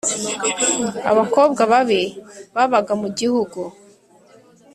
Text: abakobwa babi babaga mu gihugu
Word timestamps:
abakobwa 1.11 1.61
babi 1.71 2.01
babaga 2.55 2.93
mu 3.01 3.09
gihugu 3.19 3.61